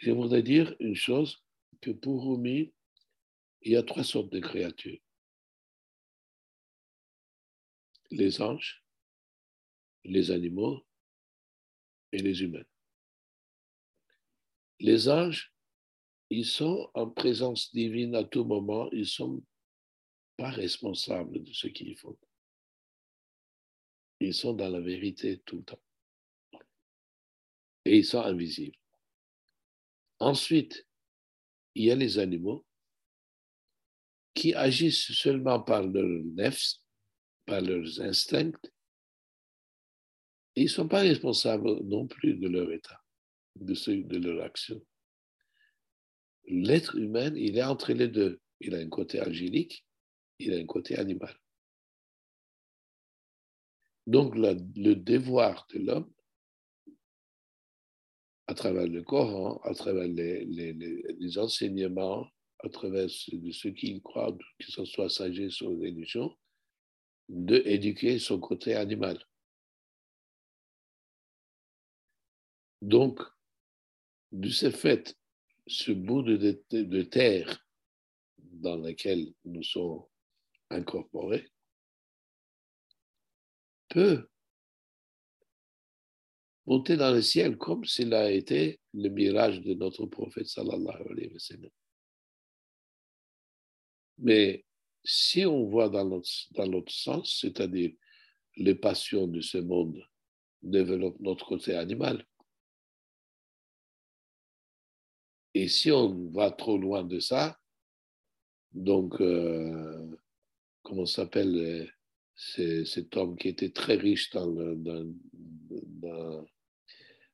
Je 0.00 0.12
voudrais 0.12 0.42
dire 0.42 0.74
une 0.80 0.94
chose, 0.94 1.44
que 1.82 1.90
pour 1.90 2.24
Rumi, 2.24 2.72
il 3.60 3.72
y 3.72 3.76
a 3.76 3.82
trois 3.82 4.02
sortes 4.02 4.30
de 4.30 4.40
créatures. 4.40 4.98
Les 8.10 8.40
anges, 8.40 8.82
les 10.04 10.30
animaux 10.30 10.86
et 12.12 12.18
les 12.22 12.42
humains. 12.42 12.64
Les 14.78 15.10
anges, 15.10 15.52
ils 16.30 16.46
sont 16.46 16.90
en 16.94 17.10
présence 17.10 17.70
divine 17.74 18.14
à 18.14 18.24
tout 18.24 18.44
moment, 18.44 18.90
ils 18.92 19.00
ne 19.00 19.04
sont 19.04 19.44
pas 20.38 20.50
responsables 20.50 21.42
de 21.42 21.52
ce 21.52 21.66
qu'ils 21.66 21.98
font. 21.98 22.18
Ils 24.20 24.32
sont 24.34 24.54
dans 24.54 24.70
la 24.70 24.80
vérité 24.80 25.40
tout 25.40 25.58
le 25.58 25.64
temps. 25.64 25.82
Et 27.84 27.98
ils 27.98 28.04
sont 28.04 28.22
invisibles. 28.22 28.79
Ensuite, 30.20 30.86
il 31.74 31.86
y 31.86 31.90
a 31.90 31.94
les 31.94 32.18
animaux 32.18 32.66
qui 34.34 34.54
agissent 34.54 35.12
seulement 35.12 35.60
par 35.60 35.82
leur 35.82 36.24
nefs, 36.24 36.74
par 37.46 37.60
leurs 37.60 38.00
instincts. 38.00 38.60
Ils 40.56 40.64
ne 40.64 40.68
sont 40.68 40.88
pas 40.88 41.00
responsables 41.00 41.82
non 41.84 42.06
plus 42.06 42.34
de 42.34 42.48
leur 42.48 42.70
état, 42.70 43.02
de, 43.56 43.74
de 44.02 44.18
leur 44.18 44.44
action. 44.44 44.80
L'être 46.46 46.96
humain, 46.96 47.34
il 47.34 47.56
est 47.56 47.62
entre 47.62 47.92
les 47.92 48.08
deux. 48.08 48.40
Il 48.60 48.74
a 48.74 48.78
un 48.78 48.88
côté 48.88 49.22
angélique, 49.22 49.86
il 50.38 50.52
a 50.52 50.58
un 50.58 50.66
côté 50.66 50.98
animal. 50.98 51.34
Donc 54.06 54.34
le 54.34 54.94
devoir 54.94 55.66
de 55.72 55.78
l'homme, 55.78 56.12
à 58.50 58.54
travers 58.54 58.88
le 58.88 59.00
Coran, 59.04 59.60
à 59.62 59.72
travers 59.74 60.08
les, 60.08 61.38
enseignements, 61.38 62.28
à 62.58 62.68
travers 62.68 63.06
de 63.06 63.50
ceux 63.52 63.70
qui 63.70 64.02
croient, 64.02 64.36
que 64.58 64.72
ce 64.72 64.84
soit 64.84 65.08
sagesse 65.08 65.60
ou 65.60 65.78
religion, 65.78 66.36
d'éduquer 67.28 68.18
son 68.18 68.40
côté 68.40 68.74
animal. 68.74 69.24
Donc, 72.82 73.20
de 74.32 74.48
ce 74.48 74.72
fait, 74.72 75.16
ce 75.68 75.92
bout 75.92 76.22
de, 76.22 76.60
de 76.72 77.02
terre 77.02 77.64
dans 78.36 78.78
lequel 78.78 79.32
nous 79.44 79.62
sommes 79.62 80.02
incorporés 80.70 81.46
peut 83.90 84.28
monter 86.70 86.96
dans 86.96 87.10
le 87.12 87.20
ciel 87.20 87.56
comme 87.58 87.84
s'il 87.84 88.14
a 88.14 88.30
été 88.30 88.78
le 88.94 89.08
mirage 89.08 89.60
de 89.60 89.74
notre 89.74 90.06
prophète 90.06 90.46
sallallahu 90.46 91.02
alayhi 91.10 91.32
wa. 91.32 91.68
Mais 94.18 94.64
si 95.02 95.44
on 95.44 95.64
voit 95.64 95.88
dans 95.88 96.04
l'autre, 96.04 96.92
sens, 96.92 97.38
c'est-à-dire 97.40 97.92
les 98.56 98.76
passions 98.76 99.26
de 99.26 99.40
ce 99.40 99.58
monde 99.58 100.00
développent 100.62 101.18
notre 101.18 101.44
côté 101.46 101.74
animal. 101.74 102.24
Et 105.54 105.66
si 105.66 105.90
on 105.90 106.30
va 106.30 106.52
trop 106.52 106.78
loin 106.78 107.02
de 107.02 107.18
ça, 107.18 107.58
donc, 108.72 109.20
euh, 109.20 110.06
comment 110.82 111.06
s'appelle 111.06 111.90
euh, 112.36 112.84
cet 112.84 113.16
homme 113.16 113.36
qui 113.36 113.48
était 113.48 113.70
très 113.70 113.96
riche 113.96 114.30
dans, 114.30 114.46
dans, 114.46 115.12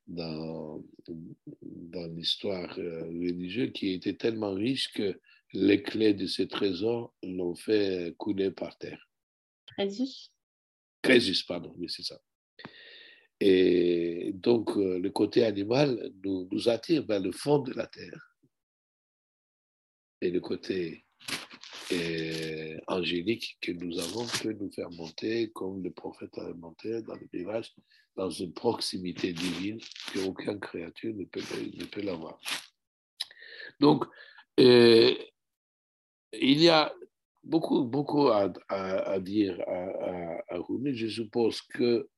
dans, 0.06 0.82
dans 1.62 2.06
l'histoire 2.06 2.78
euh, 2.78 3.04
religieuse, 3.04 3.72
qui 3.72 3.92
était 3.92 4.14
tellement 4.16 4.54
riche 4.54 4.92
que 4.92 5.20
les 5.52 5.82
clés 5.82 6.14
de 6.14 6.26
ses 6.26 6.48
trésors 6.48 7.14
l'ont 7.22 7.54
fait 7.54 8.14
couler 8.18 8.50
par 8.50 8.76
terre. 8.78 9.08
Crésus 9.66 10.30
Crésus, 11.02 11.44
pardon, 11.46 11.72
oui, 11.76 11.88
c'est 11.88 12.02
ça. 12.02 12.20
Et 13.38 14.32
donc, 14.34 14.74
le 14.76 15.08
côté 15.10 15.44
animal 15.44 16.10
nous, 16.24 16.48
nous 16.50 16.68
attire 16.68 17.04
vers 17.04 17.20
le 17.20 17.32
fond 17.32 17.58
de 17.58 17.72
la 17.74 17.86
terre. 17.86 18.36
Et 20.20 20.30
le 20.30 20.40
côté 20.40 21.04
et 21.90 22.65
angélique 22.86 23.58
que 23.60 23.72
nous 23.72 23.98
avons 23.98 24.26
peut 24.42 24.52
nous 24.52 24.70
faire 24.70 24.90
monter, 24.90 25.50
comme 25.50 25.82
le 25.82 25.90
prophète 25.90 26.36
a 26.38 26.52
monté 26.54 27.02
dans 27.02 27.14
le 27.14 27.28
village, 27.32 27.74
dans 28.16 28.30
une 28.30 28.52
proximité 28.52 29.32
divine 29.32 29.80
qu'aucune 30.12 30.60
créature 30.60 31.14
ne 31.14 31.24
peut, 31.24 31.42
ne 31.74 31.84
peut 31.84 32.02
l'avoir. 32.02 32.40
Donc, 33.80 34.04
euh, 34.60 35.14
il 36.32 36.60
y 36.60 36.68
a 36.68 36.94
beaucoup, 37.44 37.84
beaucoup 37.84 38.28
à, 38.28 38.52
à, 38.68 39.20
dire 39.20 39.60
à, 39.66 40.54
à, 40.54 40.58
Rumi. 40.58 40.94
Je 40.94 41.08
suppose 41.08 41.60
que, 41.62 42.08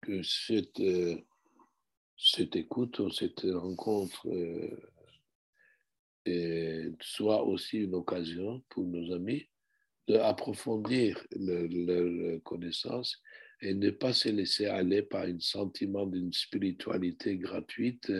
que 0.00 0.22
cette, 0.22 0.80
euh, 0.80 1.16
cette 2.16 2.56
écoute, 2.56 3.00
cette 3.12 3.46
rencontre, 3.52 4.26
euh, 4.28 4.93
soit 7.00 7.44
aussi 7.44 7.78
une 7.78 7.94
occasion 7.94 8.62
pour 8.70 8.84
nos 8.84 9.12
amis 9.12 9.48
d'approfondir 10.08 11.24
leur, 11.36 12.42
connaissance 12.42 13.20
et 13.60 13.74
ne 13.74 13.90
pas 13.90 14.12
se 14.12 14.28
laisser 14.28 14.66
aller 14.66 15.02
par 15.02 15.22
un 15.22 15.38
sentiment 15.40 16.06
d'une 16.06 16.32
spiritualité 16.32 17.36
gratuite 17.38 18.12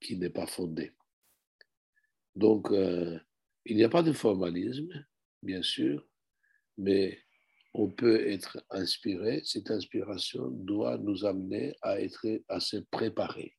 qui 0.00 0.16
n'est 0.16 0.30
pas 0.30 0.46
fondée. 0.46 0.92
Donc, 2.34 2.70
euh, 2.70 3.18
il 3.64 3.76
n'y 3.76 3.84
a 3.84 3.88
pas 3.88 4.02
de 4.02 4.12
formalisme, 4.12 5.06
bien 5.42 5.62
sûr, 5.62 6.04
mais 6.78 7.20
on 7.74 7.88
peut 7.88 8.28
être 8.28 8.64
inspiré. 8.70 9.42
Cette 9.44 9.70
inspiration 9.70 10.48
doit 10.48 10.98
nous 10.98 11.24
amener 11.24 11.74
à 11.82 12.00
être 12.00 12.26
assez 12.48 12.82
préparés. 12.90 13.56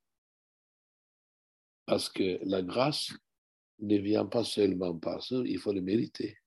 Parce 1.86 2.10
que 2.10 2.40
la 2.44 2.62
grâce 2.62 3.14
ne 3.80 3.98
vient 3.98 4.26
pas 4.26 4.44
seulement 4.44 4.98
par 4.98 5.24
ça, 5.24 5.42
il 5.46 5.60
faut 5.60 5.74
le 5.74 5.82
mériter. 5.82 6.38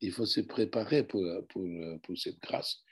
Il 0.00 0.12
faut 0.12 0.26
se 0.26 0.40
préparer 0.40 1.06
pour, 1.06 1.24
pour, 1.48 1.66
pour 2.02 2.18
cette 2.18 2.40
grâce. 2.40 2.82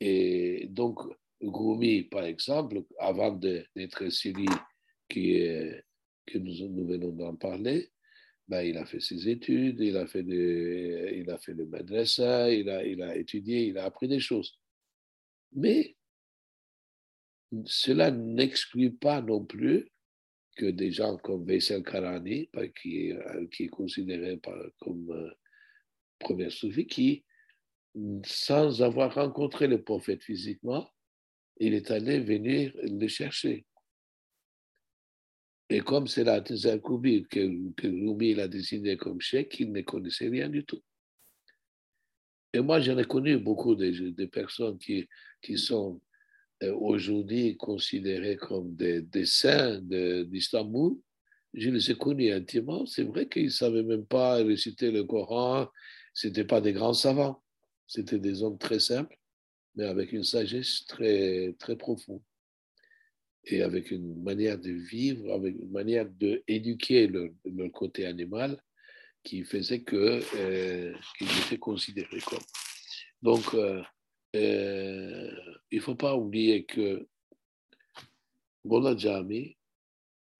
Et 0.00 0.66
donc, 0.70 0.98
Goumi, 1.42 2.04
par 2.04 2.24
exemple, 2.24 2.82
avant 2.98 3.32
d'être 3.32 4.08
celui 4.10 4.46
qui 5.08 5.38
que 6.26 6.38
nous, 6.38 6.68
nous 6.68 6.86
venons 6.86 7.10
d'en 7.10 7.34
parler, 7.34 7.90
ben, 8.48 8.62
il 8.62 8.76
a 8.76 8.84
fait 8.84 9.00
ses 9.00 9.28
études, 9.28 9.80
il 9.80 9.96
a 9.96 10.06
fait, 10.06 10.22
de, 10.22 11.10
il 11.14 11.30
a 11.30 11.38
fait 11.38 11.54
le 11.54 11.66
madrasa, 11.66 12.50
il 12.50 12.68
a, 12.68 12.84
il 12.84 13.02
a 13.02 13.16
étudié, 13.16 13.66
il 13.66 13.78
a 13.78 13.84
appris 13.84 14.08
des 14.08 14.20
choses. 14.20 14.58
Mais 15.52 15.96
cela 17.64 18.10
n'exclut 18.10 18.92
pas 18.92 19.20
non 19.20 19.44
plus 19.44 19.90
que 20.56 20.66
des 20.66 20.92
gens 20.92 21.16
comme 21.18 21.44
Veysel 21.44 21.82
Karani, 21.82 22.48
qui 22.80 23.08
est, 23.08 23.12
euh, 23.12 23.46
qui 23.48 23.64
est 23.64 23.68
considéré 23.68 24.40
comme 24.78 25.10
euh, 25.10 25.30
premier 26.18 26.50
soufi, 26.50 26.86
qui, 26.86 27.24
sans 28.24 28.82
avoir 28.82 29.14
rencontré 29.14 29.66
le 29.66 29.82
prophète 29.82 30.22
physiquement, 30.22 30.88
il 31.58 31.74
est 31.74 31.90
allé 31.90 32.20
venir 32.20 32.72
le 32.82 33.08
chercher. 33.08 33.66
Et 35.68 35.80
comme 35.80 36.06
c'est 36.06 36.24
la 36.24 36.40
Koubi 36.78 37.26
que, 37.30 37.72
que 37.72 37.86
Rumi 37.86 38.38
a 38.40 38.48
désigné 38.48 38.96
comme 38.96 39.20
chèque, 39.20 39.58
il 39.60 39.72
ne 39.72 39.80
connaissait 39.80 40.28
rien 40.28 40.48
du 40.48 40.64
tout. 40.64 40.82
Et 42.52 42.60
moi, 42.60 42.80
j'en 42.80 42.98
ai 42.98 43.04
connu 43.04 43.38
beaucoup 43.38 43.74
de, 43.74 44.10
de 44.10 44.26
personnes 44.26 44.78
qui, 44.78 45.08
qui 45.40 45.56
sont 45.56 46.00
aujourd'hui 46.70 47.56
considérés 47.56 48.36
comme 48.36 48.74
des, 48.74 49.26
saints 49.26 49.80
d'Istanbul, 49.80 50.96
je 51.54 51.70
les 51.70 51.90
ai 51.90 51.94
connus 51.94 52.32
intimement. 52.32 52.86
C'est 52.86 53.02
vrai 53.02 53.28
qu'ils 53.28 53.46
ne 53.46 53.50
savaient 53.50 53.82
même 53.82 54.06
pas 54.06 54.36
réciter 54.36 54.90
le 54.90 55.04
Coran. 55.04 55.68
Ce 56.14 56.26
n'étaient 56.26 56.44
pas 56.44 56.60
des 56.60 56.72
grands 56.72 56.94
savants. 56.94 57.42
C'était 57.86 58.18
des 58.18 58.42
hommes 58.42 58.58
très 58.58 58.80
simples, 58.80 59.16
mais 59.74 59.84
avec 59.84 60.12
une 60.12 60.24
sagesse 60.24 60.84
très, 60.86 61.54
très 61.58 61.76
profonde. 61.76 62.22
Et 63.44 63.62
avec 63.62 63.90
une 63.90 64.22
manière 64.22 64.58
de 64.58 64.70
vivre, 64.70 65.32
avec 65.32 65.56
une 65.56 65.70
manière 65.70 66.08
d'éduquer 66.08 67.08
le, 67.08 67.34
le, 67.44 67.68
côté 67.70 68.06
animal 68.06 68.62
qui 69.24 69.42
faisait 69.42 69.82
qu'ils 69.82 70.22
euh, 70.36 70.94
étaient 71.20 71.58
considérés 71.58 72.20
comme. 72.24 72.38
Donc, 73.20 73.52
euh, 73.54 73.82
euh, 74.36 75.30
il 75.72 75.78
ne 75.78 75.82
faut 75.82 75.94
pas 75.94 76.14
oublier 76.14 76.64
que 76.64 77.08
Mola 78.64 78.96
Jami, 78.96 79.56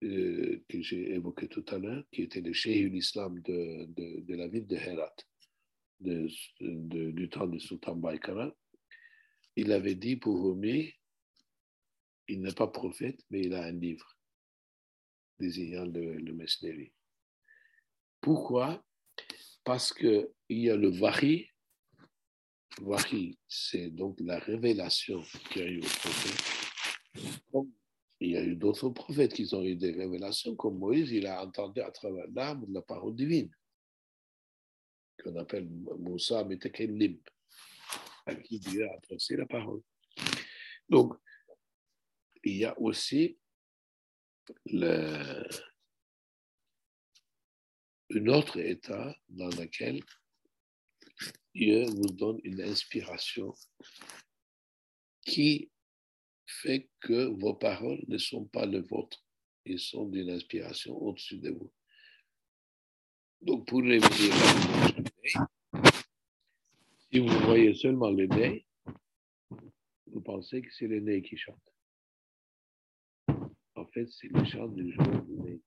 euh, 0.03 0.63
que 0.69 0.83
j'ai 0.83 1.13
évoqué 1.15 1.49
tout 1.49 1.65
à 1.69 1.79
l'heure, 1.79 2.05
qui 2.13 2.23
était 2.23 2.43
le 2.43 2.53
l'islam 2.89 3.41
de, 3.41 3.87
de, 3.87 4.21
de, 4.21 4.35
la 4.35 4.47
ville 4.47 4.67
de 4.67 4.77
Herat, 4.77 5.17
du 6.01 7.29
temps 7.31 7.47
de 7.47 7.59
Sultan 7.59 7.97
Baïkara, 7.97 8.55
il 9.57 9.73
avait 9.73 9.95
dit 9.95 10.17
pour 10.17 10.45
Rumi, 10.45 10.93
il 12.29 12.43
n'est 12.43 12.53
pas 12.53 12.69
prophète, 12.69 13.25
mais 13.31 13.41
il 13.41 13.55
a 13.55 13.65
un 13.65 13.73
livre. 13.73 14.19
désignant 15.39 15.87
le, 15.87 16.15
le. 16.17 16.93
Pourquoi? 18.21 18.85
Parce 19.65 19.93
qu'il 19.95 20.29
y 20.51 20.69
a 20.69 20.77
le 20.77 20.89
Vahi. 20.89 21.52
Vahi, 22.81 23.39
c'est 23.47 23.91
donc 23.91 24.19
la 24.21 24.39
révélation 24.39 25.23
qu'il 25.51 25.63
y 25.63 25.65
a 25.65 25.69
eu 25.69 25.79
au 25.81 25.87
prophète. 25.87 27.65
il 28.21 28.31
y 28.31 28.37
a 28.37 28.43
eu 28.43 28.57
d'autres 28.57 28.89
prophètes 28.89 29.35
qui 29.35 29.55
ont 29.55 29.63
eu 29.63 29.77
des 29.77 29.93
révélations, 29.93 30.57
comme 30.57 30.79
Moïse, 30.79 31.11
il 31.11 31.27
a 31.27 31.45
entendu 31.45 31.81
à 31.81 31.91
travers 31.91 32.27
l'arbre 32.35 32.67
la 32.71 32.83
parole 32.83 33.15
divine, 33.15 33.51
qu'on 35.23 35.37
appelle 35.37 35.69
Moussa 35.69 36.45
Metekelim, 36.45 37.19
à 38.27 38.35
qui 38.37 38.59
Dieu 38.59 38.89
a 38.89 38.95
adressé 38.95 39.37
la 39.37 39.47
parole. 39.47 39.83
Donc, 40.89 41.15
il 42.45 42.57
y 42.57 42.65
a 42.65 42.79
aussi 42.81 43.39
le, 44.67 45.45
un 48.15 48.27
autre 48.27 48.59
état 48.59 49.15
dans 49.29 49.49
lequel 49.49 50.01
Dieu 51.55 51.85
nous 51.85 52.13
donne 52.13 52.41
une 52.45 52.63
inspiration 52.63 53.55
qui 55.25 55.71
fait 56.47 56.89
que 57.01 57.29
vos 57.41 57.55
paroles 57.55 58.03
ne 58.09 58.19
sont 58.19 58.45
pas 58.47 58.67
les 58.67 58.81
vôtres, 58.81 59.25
ils 59.65 59.79
sont 59.79 60.07
d'une 60.07 60.31
inspiration 60.31 60.97
au-dessus 60.97 61.39
de 61.39 61.51
vous. 61.51 61.73
Donc, 63.41 63.67
pour 63.67 63.83
les 63.83 64.01
si 67.13 67.19
vous 67.19 67.39
voyez 67.45 67.75
seulement 67.75 68.11
le 68.11 68.27
nez, 68.27 68.67
vous 70.07 70.21
pensez 70.23 70.63
que 70.63 70.73
c'est 70.73 70.87
le 70.87 71.01
nez 71.01 71.23
qui 71.23 71.37
chante. 71.37 71.75
En 73.75 73.87
fait, 73.87 74.07
c'est 74.11 74.29
le 74.29 74.45
chant 74.45 74.69
du 74.69 74.93
joueur 74.93 75.23
du 75.23 75.33
nez. 75.33 75.61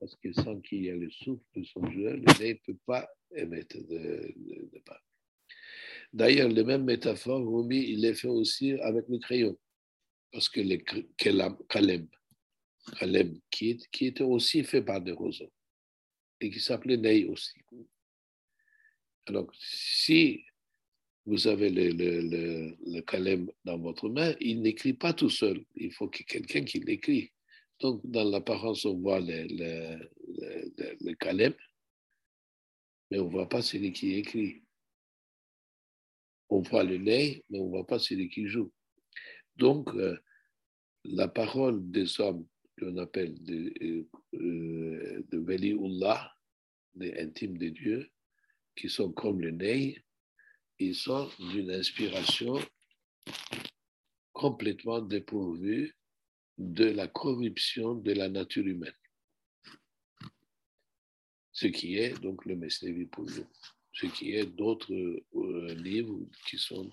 Parce 0.00 0.14
que 0.16 0.32
sans 0.32 0.60
qu'il 0.60 0.84
y 0.84 0.88
ait 0.88 0.96
le 0.96 1.10
souffle 1.10 1.44
de 1.54 1.64
son 1.64 1.90
joueur, 1.90 2.14
le 2.14 2.40
nez 2.40 2.54
ne 2.54 2.72
peut 2.72 2.78
pas 2.86 3.08
émettre 3.34 3.76
de, 3.76 4.32
de, 4.36 4.70
D'ailleurs, 6.12 6.48
les 6.48 6.64
mêmes 6.64 6.84
métaphores, 6.84 7.46
Rumi, 7.46 7.78
il 7.90 8.00
les 8.00 8.14
fait 8.14 8.28
aussi 8.28 8.72
avec 8.80 9.06
le 9.08 9.18
crayon. 9.18 9.58
Parce 10.32 10.48
que 10.48 10.60
le 10.60 10.76
Kalem, 11.68 12.08
Kalem 12.98 13.40
qui, 13.50 13.78
qui 13.90 14.06
était 14.06 14.24
aussi 14.24 14.64
fait 14.64 14.82
par 14.82 15.00
des 15.00 15.12
roseaux 15.12 15.52
et 16.40 16.50
qui 16.50 16.60
s'appelait 16.60 16.96
Ney 16.96 17.24
aussi. 17.26 17.58
Alors, 19.26 19.50
si 19.58 20.44
vous 21.26 21.46
avez 21.46 21.68
le, 21.68 21.90
le, 21.90 22.76
le, 22.86 23.00
Kalem 23.02 23.50
dans 23.64 23.78
votre 23.78 24.08
main, 24.08 24.34
il 24.40 24.62
n'écrit 24.62 24.94
pas 24.94 25.12
tout 25.12 25.28
seul. 25.28 25.62
Il 25.76 25.92
faut 25.92 26.08
que 26.08 26.22
quelqu'un 26.22 26.64
qui 26.64 26.80
l'écrit. 26.80 27.32
Donc, 27.80 28.00
dans 28.04 28.28
l'apparence, 28.28 28.84
on 28.84 28.98
voit 28.98 29.20
le, 29.20 29.46
le, 29.48 30.10
mais 33.10 33.18
on 33.18 33.24
ne 33.26 33.30
voit 33.30 33.48
pas 33.48 33.62
celui 33.62 33.92
qui 33.92 34.14
écrit. 34.14 34.64
On 36.50 36.60
voit 36.60 36.84
le 36.84 36.98
nez, 36.98 37.44
mais 37.48 37.60
on 37.60 37.66
ne 37.66 37.70
voit 37.70 37.86
pas 37.86 37.98
celui 37.98 38.28
qui 38.28 38.48
joue. 38.48 38.72
Donc, 39.56 39.94
euh, 39.94 40.18
la 41.04 41.28
parole 41.28 41.90
des 41.90 42.20
hommes 42.20 42.46
qu'on 42.78 42.96
appelle 42.96 43.42
de, 43.42 44.06
euh, 44.34 45.24
de 45.28 45.38
Veliullah, 45.38 46.32
des 46.94 47.14
intimes 47.18 47.58
de 47.58 47.68
Dieu, 47.68 48.10
qui 48.76 48.88
sont 48.88 49.12
comme 49.12 49.40
le 49.40 49.50
nez, 49.50 50.02
ils 50.78 50.94
sont 50.94 51.28
d'une 51.52 51.70
inspiration 51.70 52.58
complètement 54.32 55.00
dépourvue 55.00 55.97
de 56.58 56.86
la 56.86 57.06
corruption 57.06 57.94
de 57.94 58.12
la 58.12 58.28
nature 58.28 58.66
humaine. 58.66 58.92
Ce 61.52 61.66
qui 61.66 61.96
est 61.96 62.20
donc 62.20 62.44
le 62.44 62.56
Mesnevi 62.56 63.06
pour 63.06 63.24
nous. 63.24 63.46
Ce 63.92 64.06
qui 64.06 64.34
est 64.34 64.46
d'autres 64.46 64.92
euh, 64.92 65.74
livres 65.74 66.20
qui 66.46 66.58
sont 66.58 66.90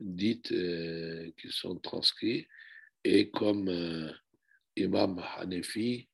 dits, 0.00 0.42
euh, 0.50 1.30
qui 1.40 1.48
sont 1.50 1.76
transcrits, 1.78 2.46
et 3.04 3.30
comme 3.30 3.68
euh, 3.68 4.12
Imam 4.76 5.22
Hanefi 5.36 6.08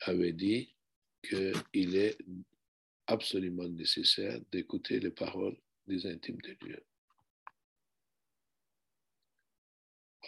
avait 0.00 0.32
dit 0.32 0.74
qu'il 1.22 1.96
est 1.96 2.18
absolument 3.06 3.68
nécessaire 3.68 4.40
d'écouter 4.52 5.00
les 5.00 5.10
paroles 5.10 5.56
des 5.86 6.06
intimes 6.06 6.40
de 6.40 6.56
Dieu. 6.64 6.82